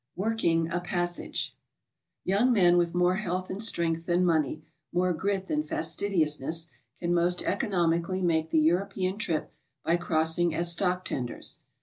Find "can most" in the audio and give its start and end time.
6.99-7.43